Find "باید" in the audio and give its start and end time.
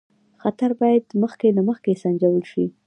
0.81-1.05